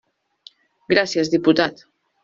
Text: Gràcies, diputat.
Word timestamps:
Gràcies, 0.95 1.33
diputat. 1.37 1.89